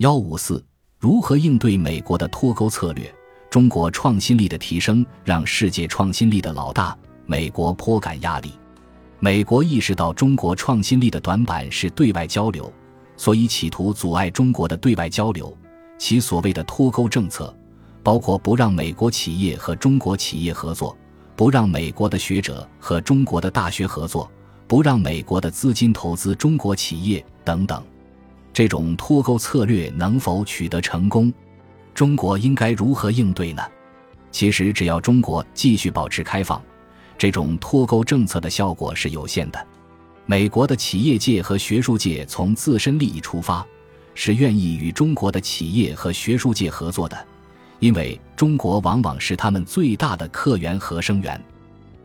[0.00, 0.64] 幺五四，
[0.98, 3.14] 如何应对美国的脱钩策略？
[3.50, 8.54] 中国创新力的提升让世界创新力的老大美国颇感压力。
[9.18, 12.72] 美国意识到中国创新力的短板是对外交流，
[13.14, 15.54] 所以企图阻碍中国的对外交流。
[15.98, 17.54] 其所谓的脱钩政策，
[18.02, 20.96] 包括不让美国企业和中国企业合作，
[21.36, 24.32] 不让美国的学者和中国的大学合作，
[24.66, 27.84] 不让美国的资金投资中国企业等等。
[28.52, 31.32] 这种脱钩策略能否取得成功？
[31.94, 33.62] 中国应该如何应对呢？
[34.30, 36.60] 其实，只要中国继续保持开放。
[37.18, 39.66] 这种脱钩政策的效果是有限的。
[40.24, 43.66] 美国的企业界和学术界从自身利益出发，
[44.14, 47.26] 是愿意与中国的企业和学术界合作的，
[47.78, 51.40] 因为中国往往是他们最大的客源和生源。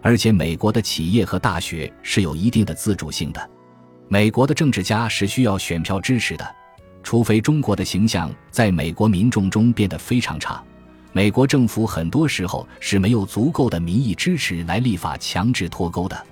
[0.00, 3.50] 而且，美国的企业和大学是有一定的自主性的。
[4.12, 6.46] 美国的政治家是需要选票支持的，
[7.02, 10.62] 除非中国的形象在美国民众中变得非常差。
[11.12, 16.26] 美国政府很多时候是没有足够的民意支持来立法强制脱钩的。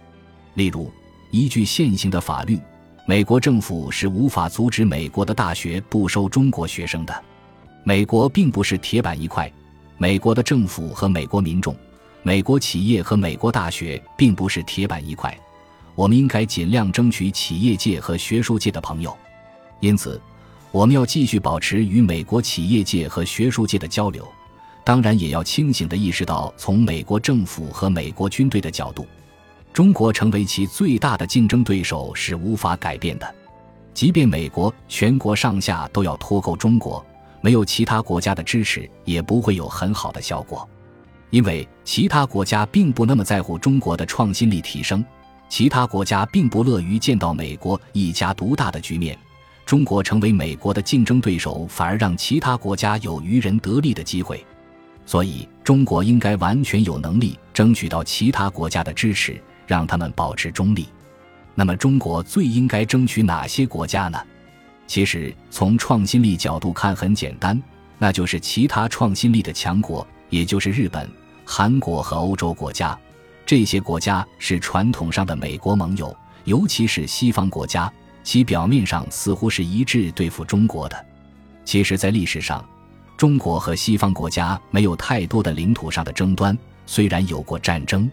[0.56, 0.92] 例如，
[1.30, 2.60] 依据现行的法律，
[3.06, 7.24] 美国政府是无法阻止美国的大学不收中国学生的。
[7.82, 9.50] 美国并不是铁板一块，
[9.96, 11.74] 美国的政府和美国民众、
[12.22, 15.34] 美国企业和美国大学并不是铁板一块。
[16.00, 19.14] 我们应该尽量争取企业界和学术界的朋友，
[19.80, 20.18] 因此，
[20.72, 24.26] 我们要继续保持与美国企业界和学术界的交流。
[24.82, 29.06] 当然，也要清醒地意识到，从美国政府和美国军队的角度，
[29.74, 33.34] 中国成为其最大的竞争对手是无法改变的。
[33.92, 37.04] 即便美国全国上下都要脱钩中国，
[37.42, 40.66] 没有其他国家的支持，也不会有很好的效果，
[41.28, 45.04] 因为其他国家并不那么在乎中国的创新力提升，
[45.50, 49.18] 其他国家并不乐于见到美国一家独大的局面。
[49.66, 54.44] 中国成为美国的竞争对手，反而让其他国家有渔人得利的机会。
[55.04, 60.88] 所以，中国应该完全有能力争取到其他国家的支持，让他们保持中立。
[61.54, 64.20] 那么，中国最应该争取哪些国家呢？
[64.86, 67.60] 其实，从创新力角度看，很简单，
[67.98, 71.08] 那就是其他创新力的强国，也就是日本、
[71.44, 72.96] 韩国和欧洲国家。
[73.50, 81.06] 这些国家是传统上的美国盟友，尤其是西方国家，其表面上似乎是一致对付中国的。
[81.64, 82.64] 其实，在历史上，
[83.16, 86.56] 中国和西方国家没有太多的领土上的争端，
[86.86, 88.08] 虽然有过战争，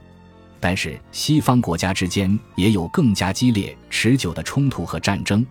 [0.60, 5.46] 但是西方国家之间也有更加激烈、持久的冲突和战争。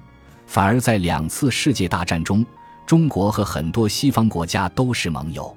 [0.49, 2.45] 反而在两次世界大战中，
[2.85, 5.57] 中国和很多西方国家都是盟友。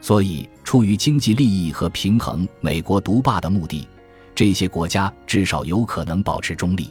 [0.00, 3.86] 所以，出于经济利益和平衡美国独霸的目的，
[4.34, 6.90] 这些国家至少有可能保持中立。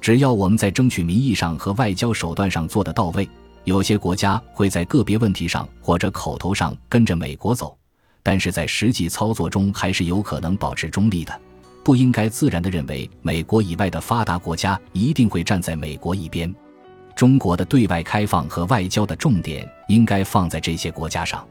[0.00, 3.28] 只要我们在争取民意上和外交手段上做得到位。
[3.64, 7.76] 有些国家会在个别问题上或者口头上跟着美国走，
[8.22, 11.36] 但是在实际操作中还是有可能保持中立的。
[11.82, 16.54] 不应该自然地认为美国以外的发达国家一定会站在美国一边。
[17.16, 21.44] 中国的对外开放和外交的重点应该放在这些国家上。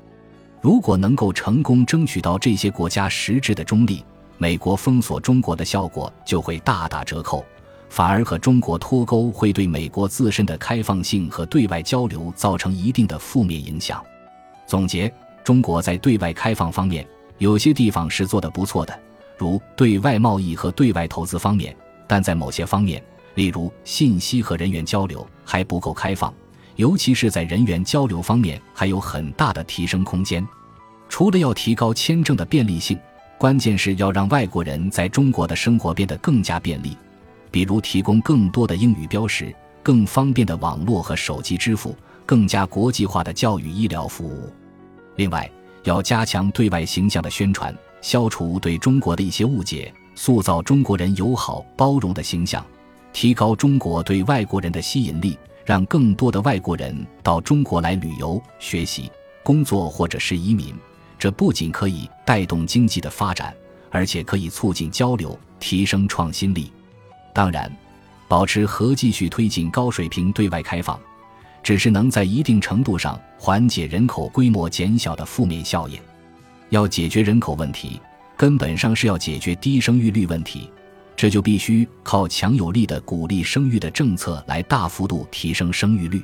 [0.66, 4.04] 如果能够成功争取到这些国家实质的中立，
[4.40, 7.46] 美国封锁中国的效果就会大打折扣。
[7.88, 14.04] 反而和中国脱钩会对美国自身的开放性和对外交流造成一定的负面影响。
[14.66, 19.00] 总结：中国在对外开放方面，有些地方是做得不错的，
[19.38, 21.72] 如对外贸易和对外投资方面；
[22.08, 23.00] 但在某些方面，
[23.36, 26.34] 例如信息和人员交流还不够开放，
[26.76, 30.46] 尤其是在人员交流方面还有很大的提升空间。
[31.08, 33.00] 除了要提高签证的便利性，
[33.38, 36.98] 关键是要让外国人在中国的生活变得更加便利。
[37.52, 44.52] 比如提供更多的英语标识、更方便的网络和手机支付、更加国际化的教育医疗服务。
[45.16, 45.50] 另外，
[45.84, 52.66] 要加强对外形象的宣传，消除对中国的一些误解，塑造中国人友好包容的形象，
[53.14, 59.12] 提高中国对外国人的吸引力，让更多的外国人到中国来旅游、学习、
[59.44, 60.74] 工作或者是移民。
[61.18, 63.54] 这不仅可以带动经济的发展，
[63.90, 66.72] 而且可以促进交流，提升创新力。
[67.34, 67.72] 当然，
[68.28, 71.00] 保持和继续推进高水平对外开放，
[71.64, 75.98] 只是能在一定程度上缓解人口规模减小的负面效应。
[76.70, 78.00] 要解决人口问题，
[78.36, 80.70] 根本上是要解决低生育率问题，
[81.16, 86.24] 这就必须靠强有力的鼓励生育的政策来大幅度提升生育率。